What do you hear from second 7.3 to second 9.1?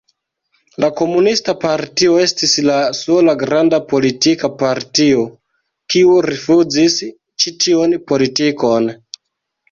ĉi tion politikon.